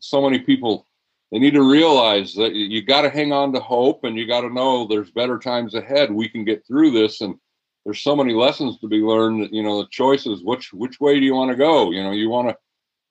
[0.00, 0.86] so many people
[1.30, 4.40] they need to realize that you got to hang on to hope and you got
[4.40, 6.10] to know there's better times ahead.
[6.10, 7.36] We can get through this and
[7.84, 11.24] there's so many lessons to be learned you know the choices which which way do
[11.24, 11.92] you want to go?
[11.92, 12.56] You know you want to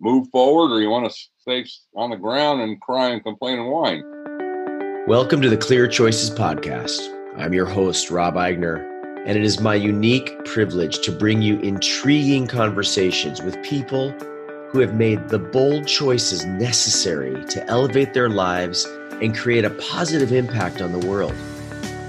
[0.02, 1.66] move forward or you want to stay
[1.96, 4.04] on the ground and cry and complain and whine.
[5.08, 7.00] Welcome to the clear choices podcast.
[7.38, 8.86] I'm your host rob eigner
[9.26, 14.14] and it is my unique privilege to bring you intriguing conversations with people
[14.72, 18.86] who have made the bold choices necessary to elevate their lives
[19.22, 21.34] and create a positive impact on the world.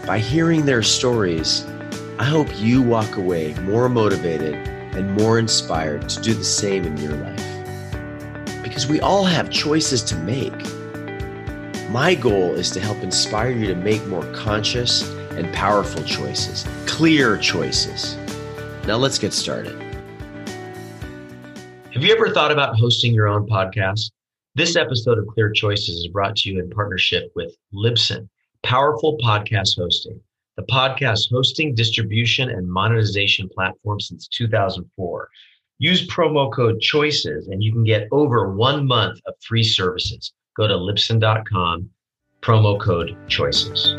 [0.06, 1.66] By hearing their stories,
[2.18, 4.54] I hope you walk away more motivated
[4.94, 8.62] and more inspired to do the same in your life.
[8.62, 10.52] Because we all have choices to make.
[11.88, 17.38] My goal is to help inspire you to make more conscious and powerful choices, clear
[17.38, 18.16] choices.
[18.86, 19.89] Now let's get started.
[22.00, 24.10] Have you ever thought about hosting your own podcast?
[24.54, 28.26] This episode of Clear Choices is brought to you in partnership with Libsyn,
[28.62, 30.18] powerful podcast hosting,
[30.56, 35.28] the podcast hosting, distribution, and monetization platform since 2004.
[35.76, 40.32] Use promo code CHOICES and you can get over one month of free services.
[40.56, 41.90] Go to libsyn.com,
[42.40, 43.94] promo code CHOICES.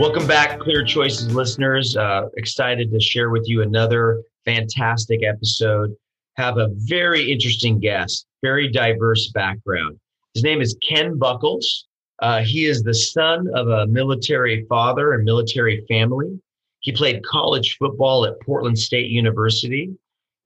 [0.00, 1.96] Welcome back, Clear Choices listeners.
[1.96, 5.94] Uh, excited to share with you another fantastic episode.
[6.36, 9.98] Have a very interesting guest, very diverse background.
[10.34, 11.86] His name is Ken Buckles.
[12.20, 16.40] Uh, he is the son of a military father and military family.
[16.80, 19.90] He played college football at Portland State University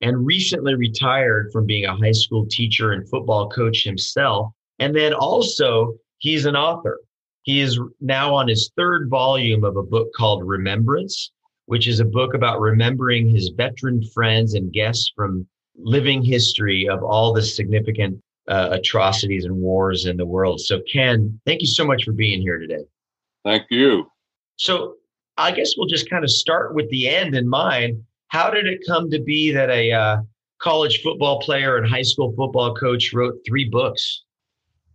[0.01, 4.53] and recently retired from being a high school teacher and football coach himself.
[4.79, 6.99] And then also, he's an author.
[7.43, 11.31] He is now on his third volume of a book called Remembrance
[11.73, 15.47] which is a book about remembering his veteran friends and guests from
[15.79, 20.61] living history of all the significant uh, atrocities and wars in the world.
[20.61, 22.85] So, Ken, thank you so much for being here today.
[23.43, 24.07] Thank you.
[24.57, 24.97] So,
[25.39, 28.03] I guess we'll just kind of start with the end in mind.
[28.29, 30.17] How did it come to be that a uh,
[30.61, 34.25] college football player and high school football coach wrote three books?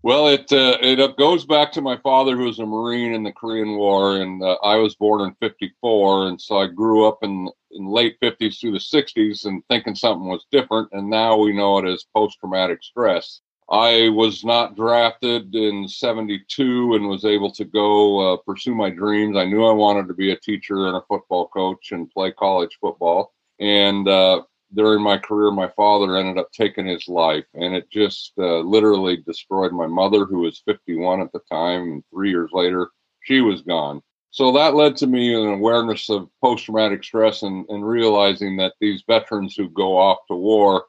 [0.08, 3.34] Well, it uh, it goes back to my father, who was a Marine in the
[3.34, 7.50] Korean War, and uh, I was born in '54, and so I grew up in
[7.72, 11.80] in late '50s through the '60s, and thinking something was different, and now we know
[11.80, 13.42] it as post-traumatic stress.
[13.70, 19.36] I was not drafted in '72 and was able to go uh, pursue my dreams.
[19.36, 22.78] I knew I wanted to be a teacher and a football coach and play college
[22.80, 27.90] football, and uh, during my career, my father ended up taking his life, and it
[27.90, 31.82] just uh, literally destroyed my mother, who was 51 at the time.
[31.92, 32.90] And three years later,
[33.24, 34.02] she was gone.
[34.30, 38.74] So that led to me an awareness of post traumatic stress and, and realizing that
[38.80, 40.86] these veterans who go off to war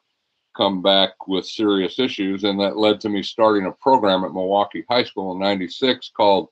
[0.55, 2.43] come back with serious issues.
[2.43, 6.49] And that led to me starting a program at Milwaukie High School in 96 called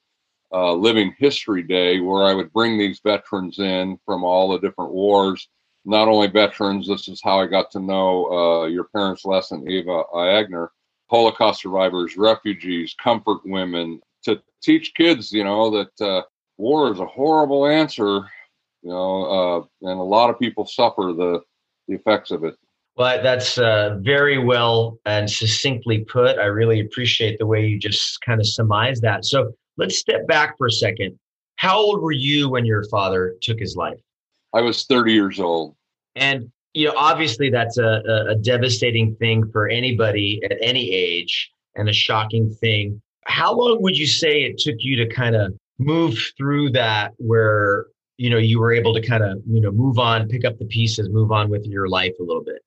[0.54, 4.94] uh, Living History Day, where I would bring these veterans in from all the different
[4.94, 5.50] wars
[5.88, 9.70] not only veterans, this is how I got to know uh, your parents' Les and,
[9.72, 10.68] Eva Eigner,
[11.10, 16.24] Holocaust survivors, refugees, comfort women, to teach kids, you know, that uh,
[16.58, 18.20] war is a horrible answer,
[18.82, 21.40] you know, uh, and a lot of people suffer the,
[21.88, 22.56] the effects of it.
[22.98, 26.38] Well, that's uh, very well and succinctly put.
[26.38, 29.24] I really appreciate the way you just kind of surmise that.
[29.24, 31.18] So let's step back for a second.
[31.56, 34.00] How old were you when your father took his life?
[34.54, 35.76] I was 30 years old.
[36.16, 41.90] And you know, obviously, that's a, a, devastating thing for anybody at any age, and
[41.90, 43.02] a shocking thing.
[43.26, 47.88] How long would you say it took you to kind of move through that, where
[48.18, 50.66] you know you were able to kind of you know move on, pick up the
[50.66, 52.62] pieces, move on with your life a little bit?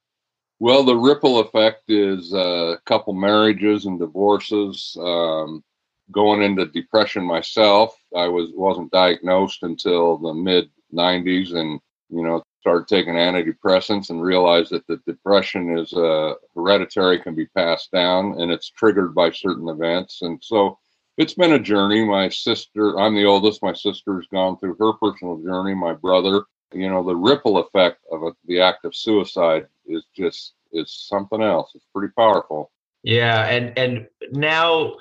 [0.59, 4.97] Well, the ripple effect is a couple marriages and divorces.
[5.01, 5.63] Um,
[6.11, 12.43] going into depression myself, I was wasn't diagnosed until the mid 90s, and you know
[12.61, 18.41] started taking antidepressants and realized that the depression is uh, hereditary, can be passed down,
[18.41, 20.21] and it's triggered by certain events.
[20.23, 20.79] And so
[21.17, 22.05] it's been a journey.
[22.05, 23.63] My sister, I'm the oldest.
[23.63, 25.75] My sister's gone through her personal journey.
[25.75, 30.55] My brother, you know, the ripple effect of a, the act of suicide is just
[30.73, 31.73] is something else.
[31.75, 32.71] It's pretty powerful.
[33.03, 34.97] Yeah, and and now,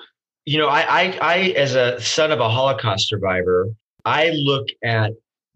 [0.46, 3.68] you know, I I, I as a son of a Holocaust survivor,
[4.04, 5.12] I look at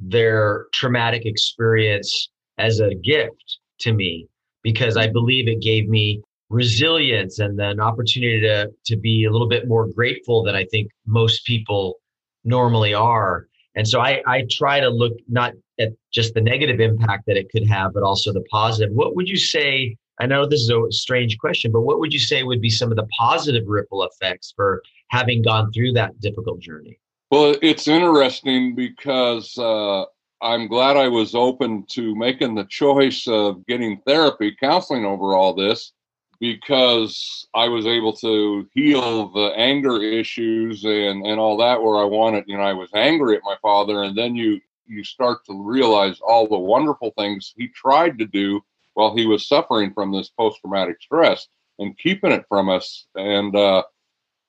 [0.08, 2.28] their traumatic experience
[2.58, 4.28] as a gift to me
[4.62, 9.48] because I believe it gave me resilience and an opportunity to to be a little
[9.48, 11.96] bit more grateful than I think most people
[12.44, 13.46] normally are.
[13.74, 17.50] And so I, I try to look not at just the negative impact that it
[17.50, 18.94] could have, but also the positive.
[18.94, 22.20] What would you say I know this is a strange question, but what would you
[22.20, 26.60] say would be some of the positive ripple effects for having gone through that difficult
[26.60, 26.98] journey?
[27.34, 30.04] Well, it's interesting because uh,
[30.40, 35.52] I'm glad I was open to making the choice of getting therapy, counseling over all
[35.52, 35.94] this,
[36.38, 42.04] because I was able to heal the anger issues and, and all that where I
[42.04, 42.44] wanted.
[42.46, 46.20] You know, I was angry at my father, and then you you start to realize
[46.20, 48.60] all the wonderful things he tried to do
[48.92, 51.48] while he was suffering from this post traumatic stress
[51.80, 53.06] and keeping it from us.
[53.16, 53.82] And uh,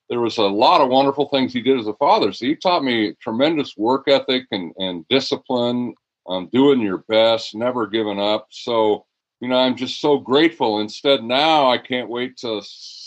[0.10, 2.31] there was a lot of wonderful things he did as a father.
[2.31, 5.96] So he taught me tremendous work ethic and, and discipline,
[6.28, 8.48] um, doing your best, never giving up.
[8.52, 9.06] So,
[9.42, 10.80] you know, I'm just so grateful.
[10.80, 12.62] Instead, now I can't wait to,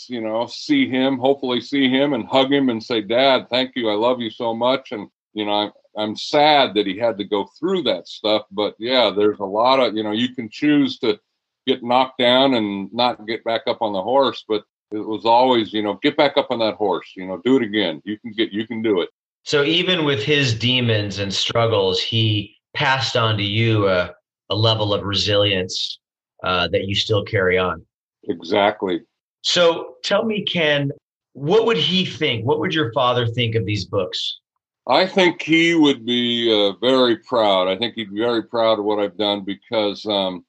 [0.07, 3.89] you know, see him, hopefully see him and hug him and say, Dad, thank you.
[3.89, 4.91] I love you so much.
[4.91, 8.43] And, you know, I'm, I'm sad that he had to go through that stuff.
[8.51, 11.19] But yeah, there's a lot of, you know, you can choose to
[11.65, 15.73] get knocked down and not get back up on the horse, but it was always,
[15.73, 18.01] you know, get back up on that horse, you know, do it again.
[18.05, 19.09] You can get, you can do it.
[19.43, 24.13] So even with his demons and struggles, he passed on to you a,
[24.49, 25.99] a level of resilience
[26.43, 27.85] uh, that you still carry on.
[28.27, 29.01] Exactly.
[29.41, 30.91] So tell me, Ken,
[31.33, 32.45] what would he think?
[32.45, 34.39] What would your father think of these books?
[34.87, 37.67] I think he would be uh, very proud.
[37.67, 40.43] I think he'd be very proud of what I've done because, um,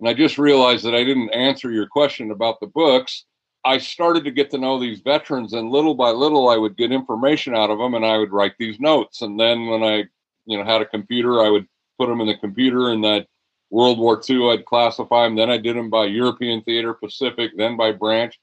[0.00, 3.24] and I just realized that I didn't answer your question about the books.
[3.64, 6.92] I started to get to know these veterans, and little by little, I would get
[6.92, 9.22] information out of them, and I would write these notes.
[9.22, 10.04] And then when I,
[10.44, 11.66] you know, had a computer, I would
[11.98, 13.26] put them in the computer, and that
[13.70, 15.34] World War II, I'd classify them.
[15.34, 18.38] Then I did them by European theater, Pacific, then by branch,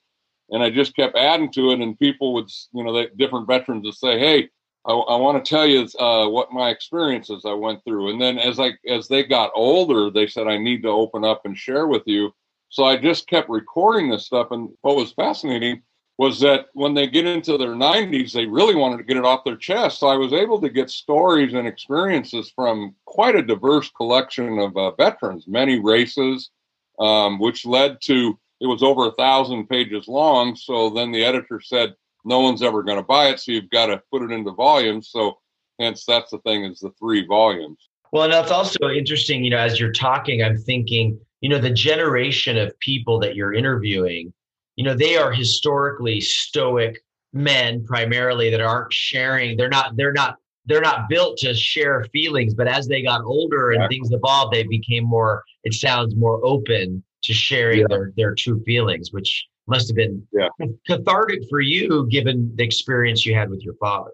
[0.49, 1.79] and I just kept adding to it.
[1.79, 4.49] And people would, you know, different veterans would say, "Hey,
[4.85, 8.39] I, I want to tell you uh, what my experiences I went through." And then
[8.39, 11.87] as I as they got older, they said, "I need to open up and share
[11.87, 12.33] with you."
[12.71, 14.47] So I just kept recording this stuff.
[14.51, 15.83] And what was fascinating
[16.17, 19.43] was that when they get into their 90s, they really wanted to get it off
[19.43, 19.99] their chest.
[19.99, 24.77] So I was able to get stories and experiences from quite a diverse collection of
[24.77, 26.49] uh, veterans, many races,
[26.97, 30.55] um, which led to it was over a thousand pages long.
[30.55, 33.39] So then the editor said, no one's ever going to buy it.
[33.41, 35.09] So you've got to put it into volumes.
[35.09, 35.39] So
[35.77, 37.89] hence that's the thing is the three volumes.
[38.13, 39.43] Well, and that's also interesting.
[39.43, 43.53] You know, as you're talking, I'm thinking you know the generation of people that you're
[43.53, 44.31] interviewing
[44.75, 47.03] you know they are historically stoic
[47.33, 52.53] men primarily that aren't sharing they're not they're not they're not built to share feelings
[52.53, 53.87] but as they got older and yeah.
[53.87, 57.85] things evolved they became more it sounds more open to sharing yeah.
[57.89, 60.49] their their true feelings which must have been yeah.
[60.87, 64.11] cathartic for you given the experience you had with your father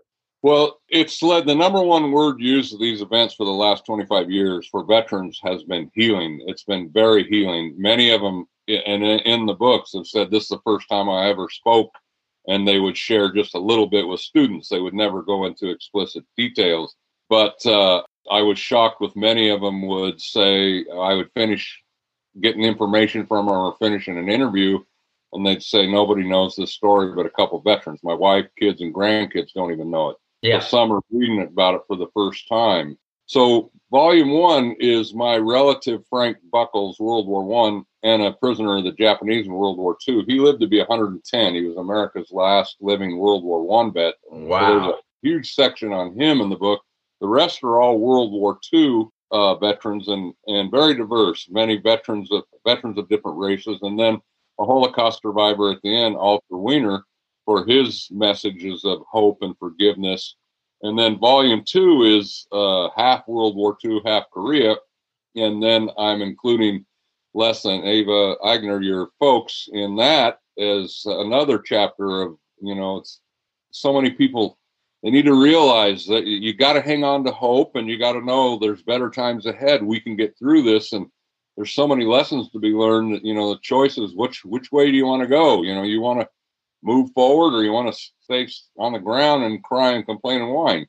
[0.48, 4.32] well, it's led the number one word used at these events for the last 25
[4.32, 6.42] years for veterans has been healing.
[6.48, 7.76] It's been very healing.
[7.78, 11.28] Many of them, and in the books, have said this is the first time I
[11.28, 11.92] ever spoke,
[12.48, 14.70] and they would share just a little bit with students.
[14.70, 16.96] They would never go into explicit details.
[17.30, 21.84] But uh, I was shocked with many of them would say I would finish
[22.40, 24.80] getting information from them or finishing an interview,
[25.34, 28.00] and they'd say nobody knows this story but a couple veterans.
[28.02, 30.60] My wife, kids, and grandkids don't even know it yeah.
[30.60, 32.98] summer reading about it for the first time.
[33.26, 38.86] So volume one is my relative Frank Buckles, World War One, and a prisoner of
[38.86, 40.24] the Japanese in World War Two.
[40.28, 41.54] He lived to be 110.
[41.54, 44.16] He was America's last living World War One vet.
[44.30, 44.60] Wow.
[44.60, 46.82] So there's a huge section on him in the book.
[47.20, 51.48] The rest are all World War II uh, veterans and and very diverse.
[51.50, 54.22] Many veterans of veterans of different races, and then
[54.60, 57.04] a Holocaust survivor at the end, Alter Wiener,
[57.48, 60.36] for his messages of hope and forgiveness.
[60.82, 64.76] And then volume two is uh, half World War II, half Korea.
[65.38, 66.86] And then I'm including
[67.34, 73.22] Les and Eva Eigner, your folks, in that as another chapter of, you know, it's
[73.72, 74.58] so many people,
[75.02, 78.14] they need to realize that you got to hang on to hope and you got
[78.14, 79.82] to know there's better times ahead.
[79.82, 80.92] We can get through this.
[80.92, 81.06] And
[81.56, 84.98] there's so many lessons to be learned you know, the choices, which, which way do
[84.98, 85.62] you want to go?
[85.62, 86.28] You know, you want to,
[86.88, 88.48] move forward or you want to stay
[88.80, 90.88] on the ground and cry and complain and whine.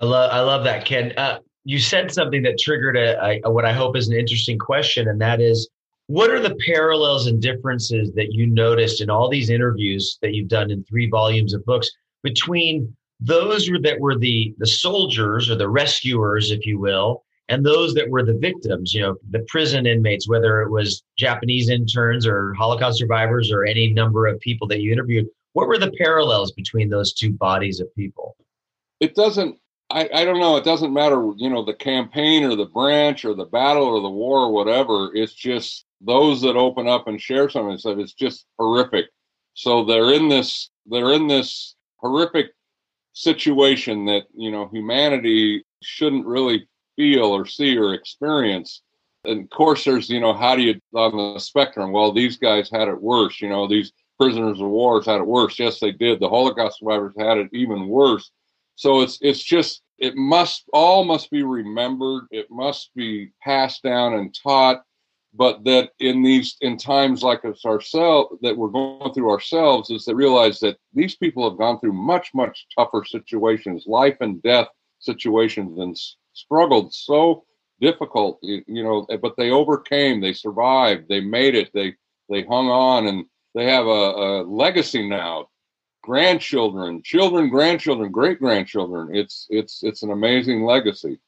[0.00, 1.12] I love I love that, Ken.
[1.16, 5.08] Uh, you said something that triggered a, a, what I hope is an interesting question,
[5.08, 5.68] and that is,
[6.08, 10.48] what are the parallels and differences that you noticed in all these interviews that you've
[10.48, 11.90] done in three volumes of books
[12.22, 17.94] between those that were the the soldiers or the rescuers, if you will, and those
[17.94, 22.54] that were the victims, you know, the prison inmates, whether it was Japanese interns or
[22.54, 26.88] Holocaust survivors or any number of people that you interviewed, what were the parallels between
[26.88, 28.36] those two bodies of people?
[29.00, 29.58] It doesn't,
[29.90, 33.34] I, I don't know, it doesn't matter, you know, the campaign or the branch or
[33.34, 35.10] the battle or the war or whatever.
[35.14, 39.06] It's just those that open up and share something it's just horrific.
[39.54, 42.48] So they're in this they're in this horrific
[43.12, 48.82] situation that you know humanity shouldn't really feel or see or experience.
[49.24, 51.92] And of course, there's you know how do you on the spectrum?
[51.92, 53.40] Well, these guys had it worse.
[53.40, 55.58] You know these prisoners of wars had it worse.
[55.58, 56.20] Yes, they did.
[56.20, 58.30] The Holocaust survivors had it even worse.
[58.76, 62.24] So it's it's just it must all must be remembered.
[62.30, 64.82] It must be passed down and taught.
[65.36, 70.04] But that in these in times like us ourselves that we're going through ourselves is
[70.04, 74.68] to realize that these people have gone through much much tougher situations, life and death
[75.00, 75.96] situations, and
[76.34, 77.44] struggled so
[77.80, 78.38] difficult.
[78.42, 80.20] You, know, but they overcame.
[80.20, 81.08] They survived.
[81.08, 81.70] They made it.
[81.72, 81.94] They
[82.28, 85.48] they hung on and they have a, a legacy now
[86.02, 91.18] grandchildren children grandchildren great grandchildren it's it's it's an amazing legacy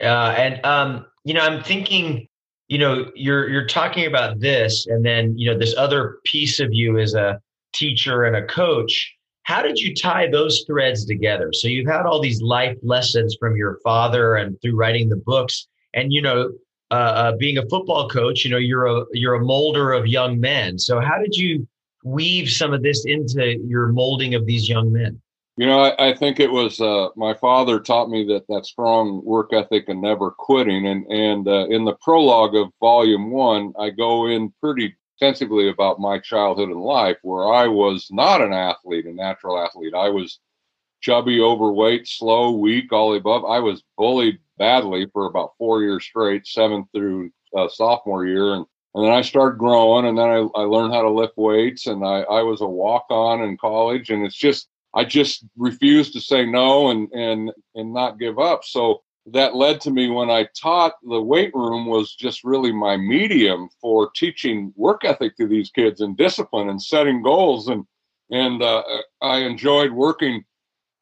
[0.00, 2.26] uh, and um you know i'm thinking
[2.66, 6.72] you know you're you're talking about this and then you know this other piece of
[6.72, 7.40] you as a
[7.72, 9.15] teacher and a coach
[9.46, 13.56] how did you tie those threads together so you've had all these life lessons from
[13.56, 16.50] your father and through writing the books and you know
[16.90, 20.38] uh, uh, being a football coach, you know, you're a you're a molder of young
[20.38, 20.78] men.
[20.78, 21.66] So how did you
[22.04, 25.20] weave some of this into your molding of these young men?
[25.56, 29.24] You know, I, I think it was uh, my father taught me that that strong
[29.24, 30.86] work ethic and never quitting.
[30.86, 36.00] And and uh, in the prologue of Volume One, I go in pretty extensively about
[36.00, 39.94] my childhood and life, where I was not an athlete, a natural athlete.
[39.94, 40.40] I was
[41.00, 43.44] chubby, overweight, slow, weak, all the above.
[43.44, 48.66] I was bullied badly for about four years straight, seventh through uh, sophomore year, and
[48.94, 52.02] and then I started growing, and then I, I learned how to lift weights, and
[52.02, 56.20] I, I was a walk on in college, and it's just I just refused to
[56.20, 58.64] say no and and and not give up.
[58.64, 59.02] So
[59.32, 63.68] that led to me when I taught the weight room was just really my medium
[63.80, 67.84] for teaching work ethic to these kids and discipline and setting goals and
[68.30, 68.82] and uh,
[69.22, 70.44] I enjoyed working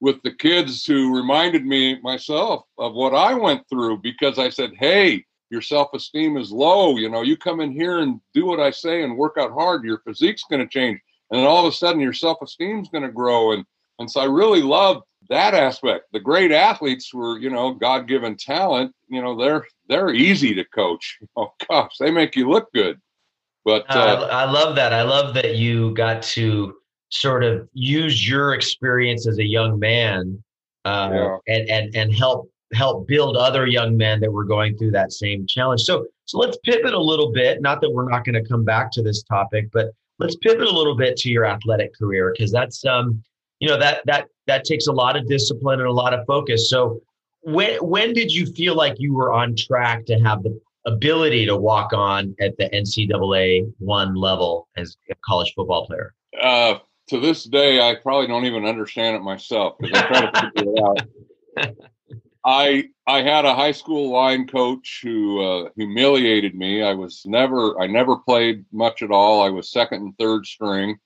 [0.01, 4.73] with the kids who reminded me myself of what I went through because I said,
[4.79, 6.97] "Hey, your self-esteem is low.
[6.99, 9.85] You know, you come in here and do what I say and work out hard,
[9.85, 11.01] your physique's going to change,
[11.31, 13.65] and then all of a sudden your self-esteem's going to grow." And
[13.99, 16.05] and so I really loved that aspect.
[16.13, 18.95] The great athletes were, you know, God-given talent.
[19.09, 21.19] You know, they're they're easy to coach.
[21.37, 23.01] Oh gosh, they make you look good.
[23.65, 24.93] But uh, I, I love that.
[24.93, 26.75] I love that you got to
[27.11, 30.43] sort of use your experience as a young man
[30.85, 31.37] uh, yeah.
[31.49, 35.47] and and and help help build other young men that were going through that same
[35.47, 35.83] challenge.
[35.83, 37.63] So so let's pivot a little bit.
[37.63, 39.89] Not that we're not going to come back to this topic, but
[40.19, 43.23] let's pivot a little bit to your athletic career because that's um
[43.61, 46.71] you know that that that takes a lot of discipline and a lot of focus.
[46.71, 47.01] So
[47.43, 51.57] when when did you feel like you were on track to have the ability to
[51.57, 56.15] walk on at the NCAA one level as a college football player?
[56.41, 60.41] Uh, to this day, I probably don't even understand it myself because I try to
[60.41, 61.77] figure it out.
[62.45, 66.83] I I had a high school line coach who uh, humiliated me.
[66.83, 69.43] I was never I never played much at all.
[69.43, 70.97] I was second and third string.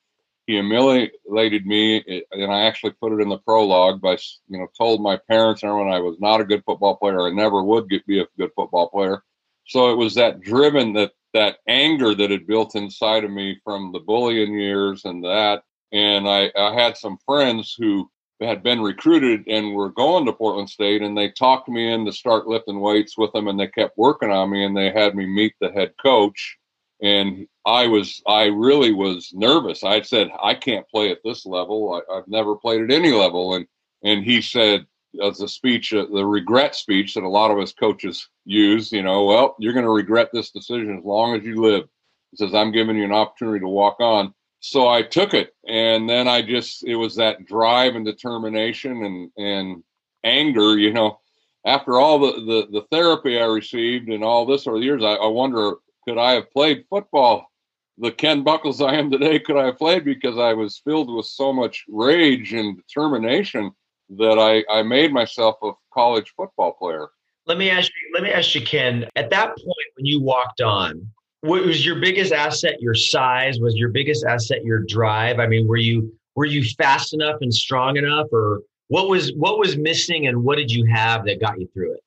[0.48, 4.16] He humiliated me, and I actually put it in the prologue by
[4.48, 7.28] you know told my parents and everyone I was not a good football player.
[7.28, 9.22] I never would get, be a good football player.
[9.66, 13.92] So it was that driven that that anger that had built inside of me from
[13.92, 19.46] the bullying years and that and I, I had some friends who had been recruited
[19.48, 23.18] and were going to Portland State, and they talked me in to start lifting weights
[23.18, 25.92] with them, and they kept working on me, and they had me meet the head
[26.00, 26.56] coach,
[27.02, 29.84] and I was I really was nervous.
[29.84, 32.02] I said I can't play at this level.
[32.10, 33.66] I, have never played at any level, and
[34.02, 34.86] and he said
[35.22, 38.92] as a speech, uh, the regret speech that a lot of us coaches use.
[38.92, 41.88] You know, well, you're going to regret this decision as long as you live.
[42.30, 46.08] He says I'm giving you an opportunity to walk on so I took it, and
[46.08, 49.82] then I just it was that drive and determination and and
[50.24, 50.76] anger.
[50.76, 51.20] You know,
[51.64, 55.12] after all the the, the therapy I received and all this over the years, I,
[55.14, 55.74] I wonder
[56.08, 57.50] could I have played football
[57.98, 59.38] the Ken Buckles I am today?
[59.38, 63.72] Could I have played because I was filled with so much rage and determination
[64.16, 67.08] that I I made myself a college football player.
[67.46, 68.14] Let me ask you.
[68.14, 69.04] Let me ask you, Ken.
[69.16, 71.10] At that point, when you walked on,
[71.42, 75.68] what was your biggest asset your size was your biggest asset your drive i mean
[75.68, 80.26] were you were you fast enough and strong enough or what was what was missing
[80.26, 82.00] and what did you have that got you through it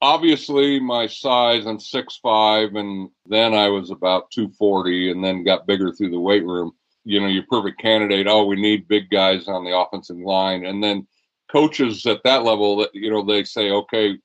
[0.00, 5.66] obviously my size i'm six five and then i was about 240 and then got
[5.66, 6.72] bigger through the weight room
[7.04, 10.82] you know your perfect candidate oh we need big guys on the offensive line and
[10.82, 11.06] then
[11.50, 14.16] coaches at that level that you know they say okay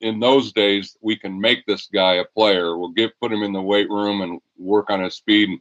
[0.00, 2.76] in those days we can make this guy a player.
[2.76, 5.60] We'll give put him in the weight room and work on his speed, and,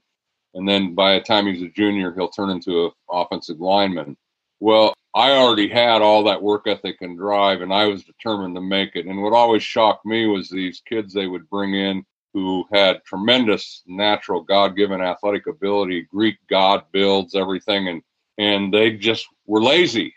[0.53, 4.17] and then by the time he's a junior, he'll turn into an offensive lineman.
[4.59, 8.61] Well, I already had all that work ethic and drive, and I was determined to
[8.61, 9.07] make it.
[9.07, 13.81] And what always shocked me was these kids they would bring in who had tremendous
[13.87, 18.01] natural God-given athletic ability, Greek God builds, everything, and
[18.37, 20.13] and they just were lazy,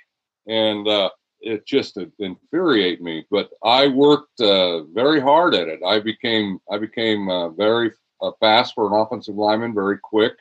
[0.46, 3.26] and uh, it just infuriated me.
[3.30, 5.80] But I worked uh, very hard at it.
[5.84, 10.34] I became I became uh, very uh, fast for an offensive lineman, very quick.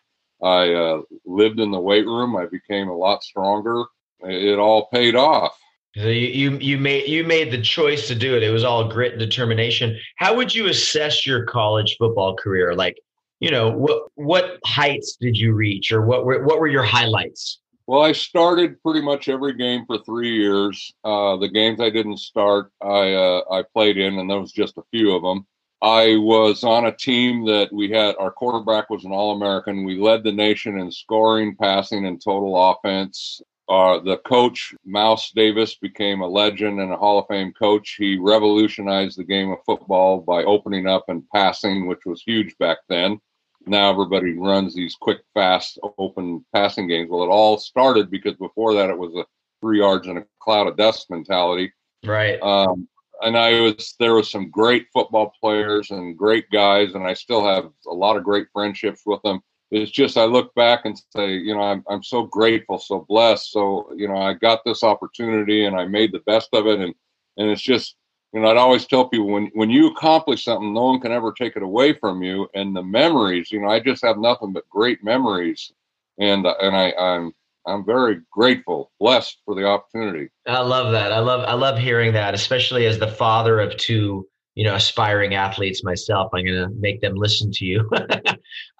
[0.44, 2.36] I uh, lived in the weight room.
[2.36, 3.86] I became a lot stronger.
[4.24, 5.58] It all paid off.
[5.96, 8.44] So you, you you made you made the choice to do it.
[8.44, 9.98] It was all grit and determination.
[10.16, 12.74] How would you assess your college football career?
[12.74, 12.98] Like,
[13.42, 17.60] you know, what what heights did you reach, or what were what were your highlights?
[17.88, 20.94] Well, I started pretty much every game for three years.
[21.04, 24.78] Uh, the games I didn't start, I uh, I played in, and there was just
[24.78, 25.46] a few of them.
[25.82, 28.16] I was on a team that we had.
[28.18, 29.84] Our quarterback was an All American.
[29.84, 33.42] We led the nation in scoring, passing, and total offense.
[33.70, 37.96] Uh, the coach, Mouse Davis, became a legend and a Hall of Fame coach.
[37.98, 42.80] He revolutionized the game of football by opening up and passing, which was huge back
[42.90, 43.20] then.
[43.66, 47.10] Now everybody runs these quick, fast, open passing games.
[47.10, 49.26] Well, it all started because before that it was a
[49.62, 51.72] three yards and a cloud of dust mentality.
[52.04, 52.42] Right.
[52.42, 52.88] Um,
[53.22, 57.46] and I was there was some great football players and great guys, and I still
[57.46, 59.42] have a lot of great friendships with them
[59.72, 63.52] it's just I look back and say, you know, I'm I'm so grateful, so blessed.
[63.52, 66.80] So, you know, I got this opportunity and I made the best of it.
[66.80, 66.94] And
[67.38, 67.96] and it's just,
[68.34, 71.32] you know, I'd always tell people when when you accomplish something, no one can ever
[71.32, 72.50] take it away from you.
[72.54, 75.72] And the memories, you know, I just have nothing but great memories.
[76.20, 77.34] And and I, I'm
[77.66, 80.30] I'm very grateful, blessed for the opportunity.
[80.48, 81.14] I love that.
[81.14, 85.36] I love I love hearing that, especially as the father of two you know aspiring
[85.36, 87.90] athletes myself i'm going to make them listen to you.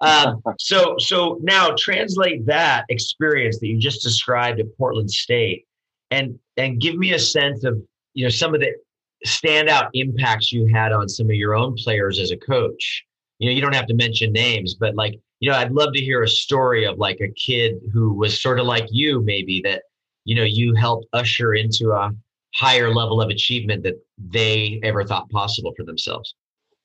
[0.00, 5.64] Um, so so now translate that experience that you just described at portland state
[6.10, 7.80] and and give me a sense of
[8.12, 8.74] you know some of the
[9.26, 13.04] standout impacts you had on some of your own players as a coach.
[13.38, 16.00] You know you don't have to mention names but like you know i'd love to
[16.00, 19.82] hear a story of like a kid who was sort of like you maybe that
[20.24, 22.10] you know you helped usher into a
[22.54, 26.34] higher level of achievement that they ever thought possible for themselves?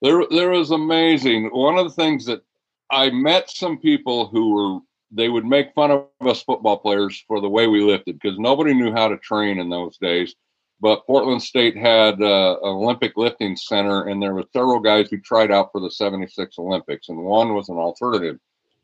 [0.02, 1.50] There, there was amazing.
[1.52, 2.42] One of the things that
[2.90, 4.80] I met some people who were
[5.12, 8.74] they would make fun of us football players for the way we lifted because nobody
[8.74, 10.36] knew how to train in those days.
[10.80, 15.20] But Portland State had uh, an Olympic lifting center, and there were several guys who
[15.20, 18.38] tried out for the '76 Olympics, and one was an alternative.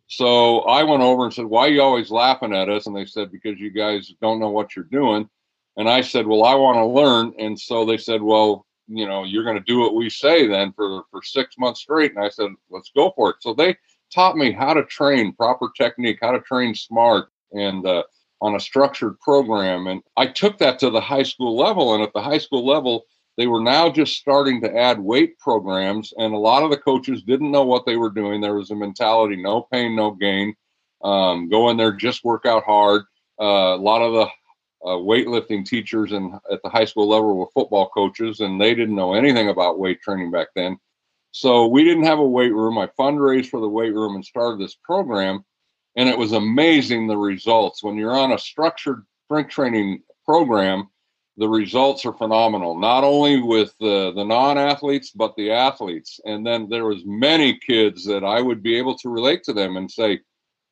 [0.07, 3.05] So I went over and said, "Why are you always laughing at us?" And they
[3.05, 5.29] said, "Because you guys don't know what you're doing."
[5.77, 7.33] And I said, well, I want to learn.
[7.39, 10.73] And so they said, well, you know, you're going to do what we say then
[10.73, 12.13] for, for six months straight.
[12.15, 13.37] And I said, let's go for it.
[13.39, 13.75] So they
[14.13, 18.03] taught me how to train proper technique, how to train smart and uh,
[18.41, 19.87] on a structured program.
[19.87, 21.93] And I took that to the high school level.
[21.93, 23.05] And at the high school level,
[23.37, 26.13] they were now just starting to add weight programs.
[26.17, 28.41] And a lot of the coaches didn't know what they were doing.
[28.41, 30.53] There was a mentality no pain, no gain.
[31.03, 33.03] Um, go in there, just work out hard.
[33.41, 34.27] Uh, a lot of the
[34.85, 38.95] uh, weightlifting teachers and at the high school level were football coaches, and they didn't
[38.95, 40.77] know anything about weight training back then.
[41.31, 42.77] So we didn't have a weight room.
[42.77, 45.43] I fundraised for the weight room and started this program,
[45.95, 47.83] and it was amazing the results.
[47.83, 50.89] When you're on a structured strength training program,
[51.37, 52.77] the results are phenomenal.
[52.77, 56.19] Not only with the, the non-athletes, but the athletes.
[56.25, 59.77] And then there was many kids that I would be able to relate to them
[59.77, 60.19] and say,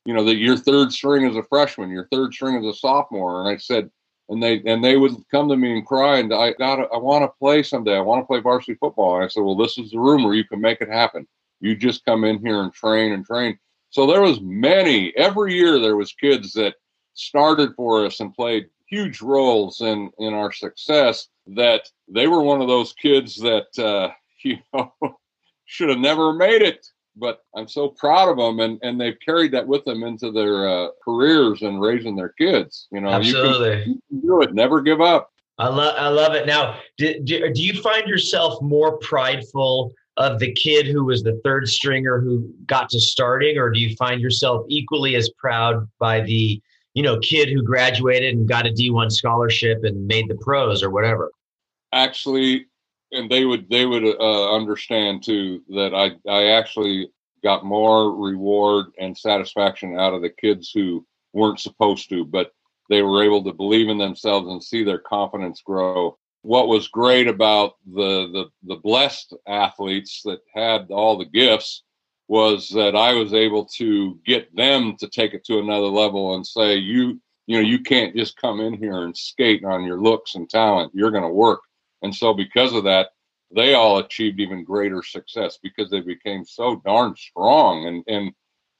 [0.05, 3.41] you know, that your third string is a freshman, your third string is a sophomore.
[3.41, 3.89] And I said,
[4.31, 7.23] and they and they would come to me and cry and I got I want
[7.23, 7.97] to play someday.
[7.97, 9.15] I want to play varsity football.
[9.15, 11.27] And I said, well, this is the room where you can make it happen.
[11.59, 13.59] You just come in here and train and train.
[13.89, 16.75] So there was many every year there was kids that
[17.13, 21.27] started for us and played huge roles in in our success.
[21.47, 24.11] That they were one of those kids that uh,
[24.43, 24.93] you know
[25.65, 29.51] should have never made it but I'm so proud of them, and and they've carried
[29.53, 32.87] that with them into their uh, careers and raising their kids.
[32.91, 34.53] You know, absolutely, you can, you can do it.
[34.53, 35.31] Never give up.
[35.57, 36.47] I love I love it.
[36.47, 41.39] Now, do, do, do you find yourself more prideful of the kid who was the
[41.43, 46.21] third stringer who got to starting, or do you find yourself equally as proud by
[46.21, 46.61] the
[46.93, 50.89] you know kid who graduated and got a D1 scholarship and made the pros or
[50.89, 51.31] whatever?
[51.93, 52.65] Actually,
[53.11, 57.11] and they would they would uh, understand too that I I actually
[57.43, 62.51] got more reward and satisfaction out of the kids who weren't supposed to, but
[62.89, 66.17] they were able to believe in themselves and see their confidence grow.
[66.43, 71.83] what was great about the, the the blessed athletes that had all the gifts
[72.27, 76.45] was that I was able to get them to take it to another level and
[76.45, 80.35] say you you know you can't just come in here and skate on your looks
[80.35, 81.61] and talent you're going to work
[82.01, 83.09] and so because of that
[83.53, 88.31] they all achieved even greater success because they became so darn strong and and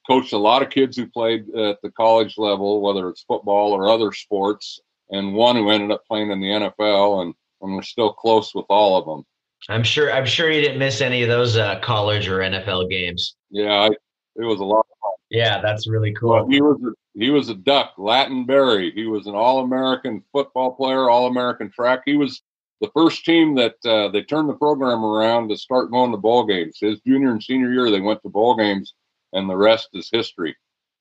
[0.08, 3.90] coached a lot of kids who played at the college level whether it's football or
[3.90, 4.80] other sports
[5.10, 8.66] and one who ended up playing in the NFL and and we're still close with
[8.70, 9.26] all of them.
[9.70, 10.12] I'm sure.
[10.12, 13.36] I'm sure you didn't miss any of those uh, college or NFL games.
[13.50, 15.12] Yeah, I, it was a lot of fun.
[15.30, 16.32] Yeah, that's really cool.
[16.32, 18.92] Well, he was a, he was a duck, Latin Berry.
[18.92, 22.02] He was an All-American football player, All-American track.
[22.06, 22.42] He was
[22.82, 26.46] the first team that uh, they turned the program around to start going to ball
[26.46, 26.78] games.
[26.82, 28.94] His junior and senior year, they went to ball games,
[29.34, 30.56] and the rest is history.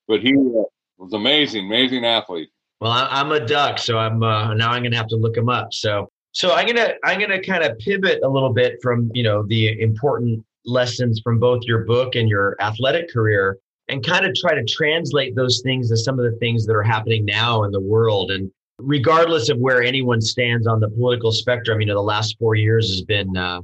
[0.07, 0.65] But he uh,
[0.99, 2.51] was amazing, amazing athlete.
[2.81, 5.49] Well, I'm a duck, so I'm uh, now I'm going to have to look him
[5.49, 5.73] up.
[5.73, 9.43] So so I'm gonna I'm gonna kind of pivot a little bit from you know
[9.47, 14.55] the important lessons from both your book and your athletic career, and kind of try
[14.55, 17.81] to translate those things to some of the things that are happening now in the
[17.81, 18.31] world.
[18.31, 18.51] And
[18.83, 22.89] regardless of where anyone stands on the political spectrum, you know the last four years
[22.91, 23.61] has been uh,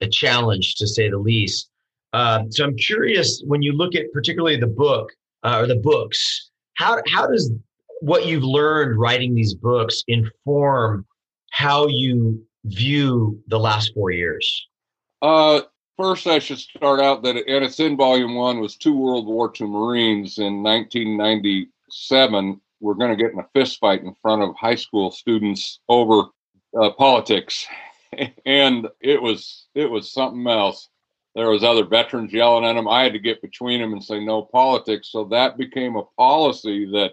[0.00, 1.70] a challenge to say the least.
[2.12, 5.10] Uh, so I'm curious when you look at particularly the book
[5.42, 7.50] uh, or the books, how how does
[8.00, 11.06] what you've learned writing these books inform
[11.50, 14.68] how you view the last four years?
[15.20, 15.60] Uh,
[15.96, 19.52] first, I should start out that, and it's in volume one, was two World War
[19.58, 22.60] II Marines in 1997.
[22.82, 26.24] We're going to get in a fist fight in front of high school students over
[26.78, 27.66] uh, politics,
[28.46, 30.88] and it was it was something else.
[31.34, 32.88] There was other veterans yelling at them.
[32.88, 35.10] I had to get between them and say no politics.
[35.10, 37.12] So that became a policy that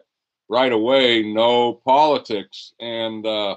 [0.49, 3.25] right away no politics and.
[3.25, 3.55] Uh,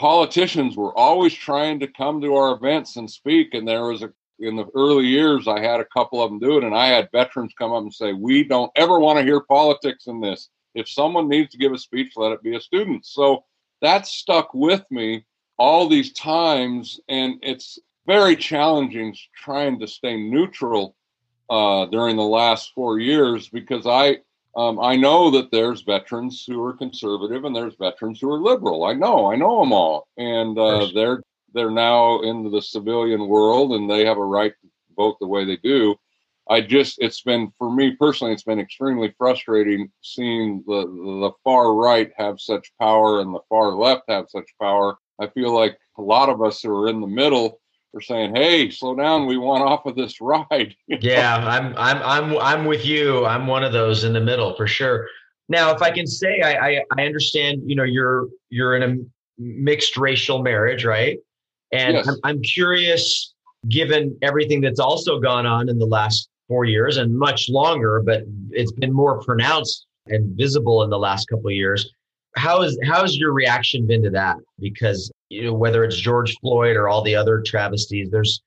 [0.00, 3.52] politicians were always trying to come to our events and speak.
[3.52, 6.56] And there was a, in the early years, I had a couple of them do
[6.56, 6.64] it.
[6.64, 10.06] And I had veterans come up and say, We don't ever want to hear politics
[10.06, 10.48] in this.
[10.74, 13.06] If someone needs to give a speech, let it be a student.
[13.06, 13.44] So
[13.80, 15.24] that stuck with me
[15.58, 17.00] all these times.
[17.08, 20.96] And it's very challenging trying to stay neutral
[21.48, 24.18] uh, during the last four years because I,
[24.56, 28.84] um, I know that there's veterans who are conservative and there's veterans who are liberal.
[28.84, 33.72] I know, I know them all, and uh, they're they're now in the civilian world
[33.72, 35.96] and they have a right to vote the way they do.
[36.50, 41.74] I just it's been for me personally, it's been extremely frustrating seeing the the far
[41.74, 44.98] right have such power and the far left have such power.
[45.20, 47.60] I feel like a lot of us who are in the middle
[47.94, 49.26] are saying, "Hey, slow down.
[49.26, 53.24] We want off of this ride." yeah, I'm I'm I'm I'm with you.
[53.26, 55.06] I'm one of those in the middle for sure.
[55.48, 57.62] Now, if I can say, I I, I understand.
[57.64, 58.96] You know, you're you're in a
[59.38, 61.18] mixed racial marriage, right?
[61.72, 62.08] And yes.
[62.08, 63.34] I'm, I'm curious,
[63.68, 68.24] given everything that's also gone on in the last four years and much longer, but
[68.50, 71.94] it's been more pronounced and visible in the last couple of years.
[72.36, 74.36] How is how's your reaction been to that?
[74.58, 78.42] Because you know whether it's George Floyd or all the other travesties, there's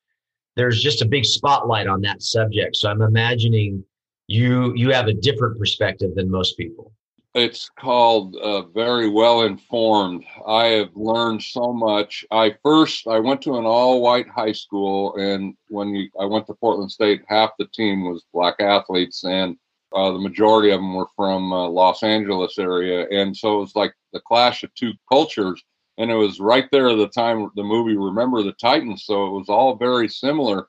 [0.58, 2.76] there's just a big spotlight on that subject.
[2.76, 3.84] So I'm imagining
[4.28, 6.92] you you have a different perspective than most people.
[7.36, 10.24] It's called uh, very well informed.
[10.46, 12.24] I have learned so much.
[12.30, 16.46] I first I went to an all white high school, and when you, I went
[16.48, 19.58] to Portland State, half the team was black athletes, and
[19.96, 23.76] uh, the majority of them were from uh, Los Angeles area, and so it was
[23.76, 25.64] like the clash of two cultures
[25.98, 29.06] and it was right there at the time the movie Remember the Titans.
[29.06, 30.68] So it was all very similar.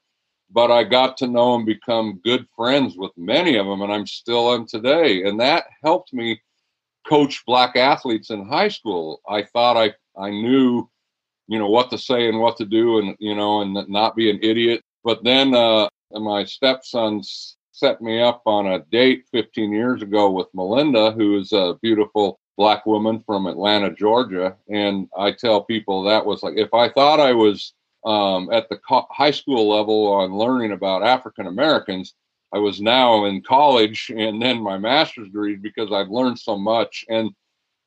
[0.51, 4.07] But I got to know and become good friends with many of them, and I'm
[4.07, 5.25] still am today.
[5.25, 6.41] And that helped me
[7.07, 9.21] coach black athletes in high school.
[9.29, 10.89] I thought I I knew,
[11.49, 14.31] you know, what to say and what to do, and you know, and not be
[14.31, 14.83] an idiot.
[15.05, 17.23] But then uh, my stepson
[17.73, 22.39] set me up on a date 15 years ago with Melinda, who is a beautiful
[22.57, 24.57] black woman from Atlanta, Georgia.
[24.71, 28.77] And I tell people that was like, if I thought I was um, at the
[28.77, 32.15] co- high school level on learning about African Americans,
[32.55, 37.05] I was now in college and then my master's degree because I've learned so much.
[37.09, 37.31] And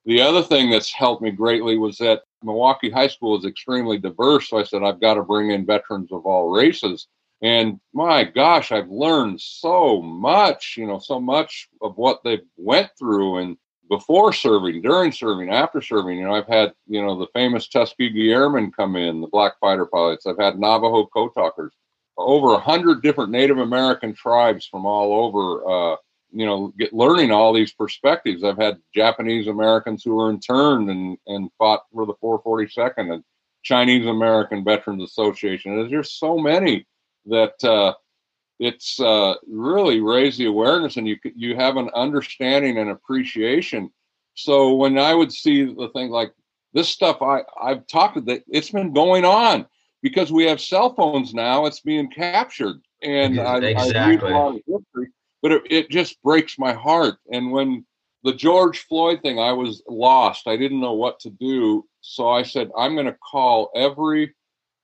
[0.06, 4.50] the other thing that's helped me greatly was that Milwaukie High School is extremely diverse.
[4.50, 7.08] So I said, I've got to bring in veterans of all races.
[7.42, 12.90] And my gosh, I've learned so much, you know, so much of what they went
[13.00, 13.58] through and
[13.90, 16.18] before serving, during serving, after serving.
[16.18, 19.86] You know, I've had, you know, the famous Tuskegee Airmen come in, the black fighter
[19.86, 20.26] pilots.
[20.26, 21.74] I've had Navajo code talkers,
[22.18, 25.96] over a hundred different Native American tribes from all over, uh,
[26.32, 28.44] you know, get learning all these perspectives.
[28.44, 33.24] I've had Japanese Americans who were interned and, and fought for the 442nd and
[33.64, 35.76] Chinese American Veterans Association.
[35.76, 36.88] There's just so many
[37.26, 37.94] that uh,
[38.60, 43.92] it's uh, really raised the awareness, and you you have an understanding and appreciation.
[44.34, 46.32] So when I would see the thing like
[46.74, 49.68] this stuff, I I've talked that it's been going on
[50.02, 51.66] because we have cell phones now.
[51.66, 53.76] It's being captured, and exactly.
[53.76, 57.18] I, I read a lot of history, but it, it just breaks my heart.
[57.32, 57.86] And when
[58.24, 60.48] the George Floyd thing, I was lost.
[60.48, 61.86] I didn't know what to do.
[62.02, 64.34] So I said, I'm going to call every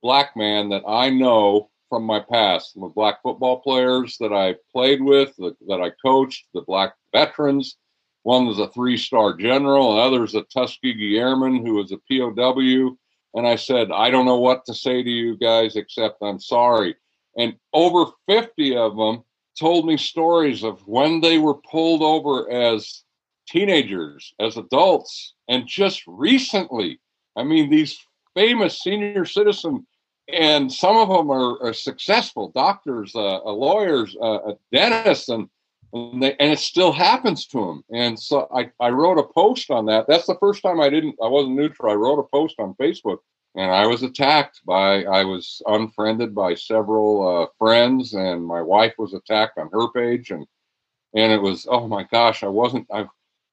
[0.02, 5.02] black man that I know from my past, the black football players that I played
[5.02, 7.78] with, the, that I coached, the black veterans.
[8.24, 12.98] One was a three star general, another's a Tuskegee Airman who was a POW.
[13.34, 16.96] And I said, I don't know what to say to you guys except I'm sorry.
[17.38, 19.24] And over 50 of them
[19.60, 23.04] told me stories of when they were pulled over as
[23.48, 27.00] teenagers, as adults, and just recently.
[27.36, 28.00] I mean, these
[28.36, 29.86] famous senior citizen,
[30.32, 35.50] and some of them are, are successful doctors, uh, uh lawyers, uh, dentists, and
[35.94, 37.84] and, they, and it still happens to them.
[37.94, 40.06] And so I, I wrote a post on that.
[40.08, 41.92] That's the first time I didn't I wasn't neutral.
[41.92, 43.20] I wrote a post on Facebook
[43.56, 48.94] and I was attacked by I was unfriended by several uh, friends and my wife
[48.98, 50.46] was attacked on her page and
[51.16, 53.06] and it was oh my gosh I wasn't I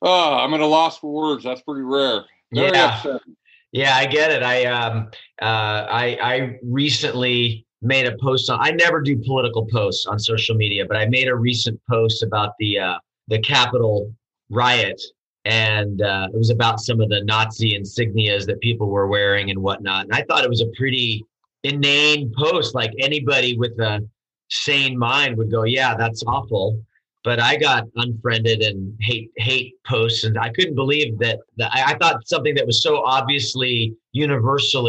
[0.02, 1.44] Oh, I'm at a loss for words.
[1.44, 2.24] That's pretty rare.
[2.52, 2.96] Very yeah.
[2.96, 3.36] Upsetting.
[3.72, 4.42] Yeah, I get it.
[4.42, 10.06] I um uh I I recently made a post on I never do political posts
[10.06, 14.12] on social media, but I made a recent post about the uh the Capitol
[14.50, 15.00] riot
[15.44, 19.58] and uh, it was about some of the Nazi insignias that people were wearing and
[19.58, 20.04] whatnot.
[20.04, 21.24] And I thought it was a pretty
[21.64, 22.74] inane post.
[22.74, 24.06] Like anybody with a
[24.50, 26.82] sane mind would go, "Yeah, that's awful."
[27.22, 31.40] but I got unfriended and hate hate posts, and I couldn't believe that.
[31.58, 34.88] that I, I, thought something that was so obviously universal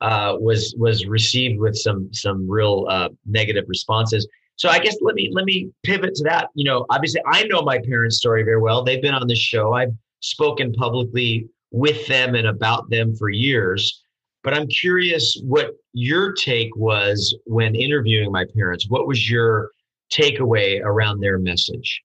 [0.00, 4.26] uh, was was received with some some real uh, negative responses.
[4.56, 6.48] So I guess let me let me pivot to that.
[6.54, 8.82] You know, obviously I know my parents' story very well.
[8.82, 9.72] They've been on the show.
[9.72, 14.02] I've spoken publicly with them and about them for years.
[14.42, 18.86] But I'm curious what your take was when interviewing my parents.
[18.88, 19.70] What was your
[20.12, 22.02] takeaway around their message?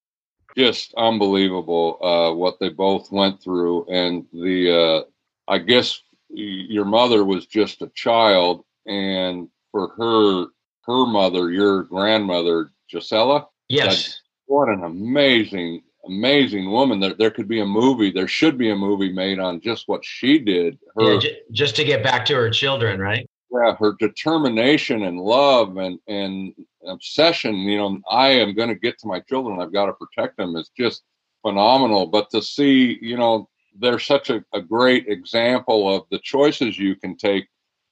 [0.58, 6.03] Just unbelievable uh, what they both went through, and the uh, I guess
[6.34, 10.48] your mother was just a child, and for her
[10.86, 14.16] her mother, your grandmother Gisela, yes, that,
[14.48, 17.00] what an amazing amazing woman.
[17.00, 18.12] There, there could be a movie.
[18.12, 20.78] There should be a movie made on just what she did.
[20.96, 23.30] Her, yeah, j- just to get back to her children, right?
[23.52, 26.54] Yeah, her determination and love and and
[26.88, 29.62] obsession, you know, I am going to get to my children.
[29.62, 31.04] I've got to protect them is just
[31.42, 32.08] phenomenal.
[32.08, 36.96] But to see, you know, they're such a, a great example of the choices you
[36.96, 37.48] can take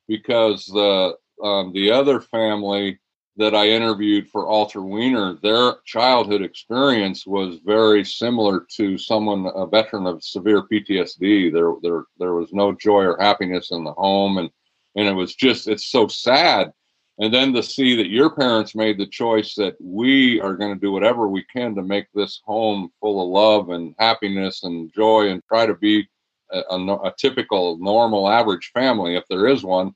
[0.08, 3.00] because the um, the other family
[3.38, 9.66] that I interviewed for Alter Wiener, their childhood experience was very similar to someone, a
[9.66, 11.52] veteran of severe PTSD.
[11.52, 14.50] There, there, there was no joy or happiness in the home, and
[14.96, 16.74] and it was just, it's so sad
[17.20, 20.80] and then to see that your parents made the choice that we are going to
[20.80, 25.30] do whatever we can to make this home full of love and happiness and joy
[25.30, 26.08] and try to be
[26.52, 29.94] a, a, a typical normal average family if there is one.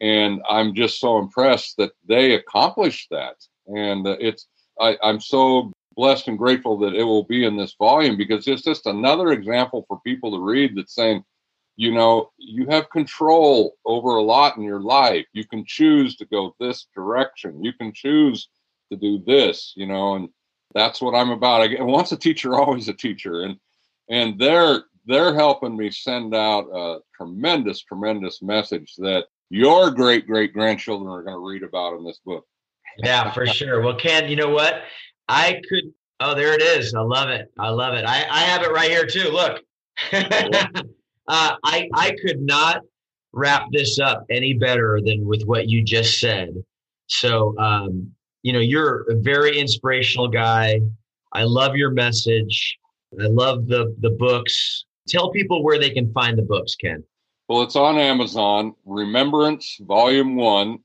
[0.00, 3.36] And i'm just so impressed that they accomplished that.
[3.66, 4.46] And uh, it's
[4.80, 8.62] I, i'm so blessed and grateful that it will be in this volume because it's
[8.62, 11.22] just another example for people to read that's saying
[11.76, 15.26] you know you have control over a lot in your life.
[15.32, 17.64] You can choose to go this direction.
[17.64, 18.48] You can choose
[18.90, 20.28] to do this you know and
[20.74, 21.62] that's what i'm about.
[21.62, 23.42] Again once a teacher always a teacher.
[23.42, 23.56] And
[24.08, 30.52] and they're they're helping me send out a tremendous tremendous message that your great great
[30.52, 32.46] grandchildren are going to read about in this book.
[32.98, 33.80] Yeah for sure.
[33.80, 34.82] Well ken you know what?
[35.28, 36.94] I could oh there it is.
[36.94, 37.52] I love it.
[37.58, 38.04] I love it.
[38.04, 39.30] I, I have it right here too.
[39.30, 39.62] Look
[41.28, 42.82] Uh, I I could not
[43.32, 46.50] wrap this up any better than with what you just said.
[47.06, 50.80] So um, you know, you're a very inspirational guy.
[51.32, 52.78] I love your message.
[53.20, 54.84] I love the the books.
[55.08, 57.02] Tell people where they can find the books, Ken.
[57.48, 58.74] Well, it's on Amazon.
[58.84, 60.78] Remembrance, Volume One,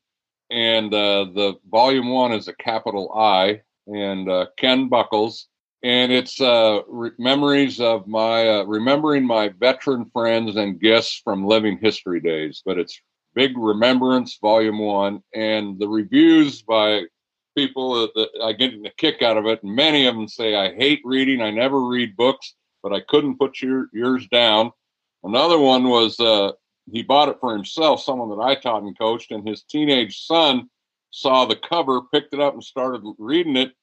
[0.50, 5.48] and uh, the Volume One is a capital I, and uh, Ken Buckles
[5.84, 11.46] and it's uh, re- memories of my uh, remembering my veteran friends and guests from
[11.46, 12.62] living history days.
[12.66, 13.00] But it's
[13.36, 17.04] big remembrance volume one and the reviews by
[17.56, 19.62] people that i get a kick out of it.
[19.64, 21.42] And many of them say i hate reading.
[21.42, 24.72] I never read books but i couldn't put your, yours down.
[25.24, 26.52] Another one was uh,
[26.92, 30.70] he bought it for himself, someone that I taught and coached, and his teenage son
[31.12, 33.74] saw the cover, picked it up, and started reading it.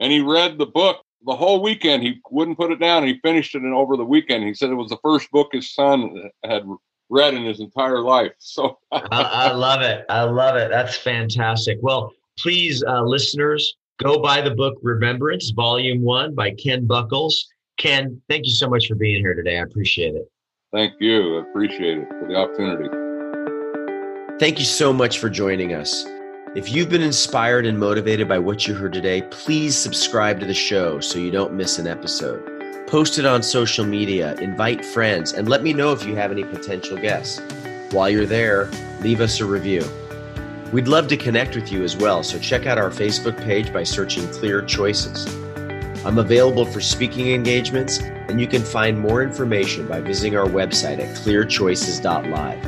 [0.00, 2.02] And he read the book the whole weekend.
[2.02, 3.06] He wouldn't put it down.
[3.06, 4.44] He finished it and over the weekend.
[4.44, 6.64] He said it was the first book his son had
[7.10, 8.32] read in his entire life.
[8.40, 10.04] So I, I, love it.
[10.08, 10.70] I love it.
[10.70, 11.78] That's fantastic.
[11.82, 17.46] Well, please, uh, listeners, go buy the book Remembrance, Volume One by Ken Buckles.
[17.78, 19.58] Ken, thank you so much for being here today.
[19.58, 20.30] I appreciate it.
[20.72, 21.38] Thank you.
[21.38, 22.88] I appreciate it for the opportunity.
[24.38, 26.04] Thank you so much for joining us.
[26.54, 30.54] If you've been inspired and motivated by what you heard today, please subscribe to the
[30.54, 32.86] show so you don't miss an episode.
[32.86, 36.44] Post it on social media, invite friends, and let me know if you have any
[36.44, 37.42] potential guests.
[37.90, 38.70] While you're there,
[39.02, 39.84] leave us a review.
[40.72, 43.82] We'd love to connect with you as well, so check out our Facebook page by
[43.82, 45.26] searching Clear Choices.
[46.06, 50.98] I'm available for speaking engagements, and you can find more information by visiting our website
[50.98, 52.64] at clearchoices.live.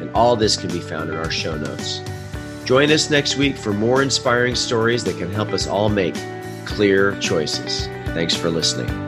[0.00, 2.00] And all this can be found in our show notes.
[2.68, 6.14] Join us next week for more inspiring stories that can help us all make
[6.66, 7.86] clear choices.
[8.12, 9.07] Thanks for listening.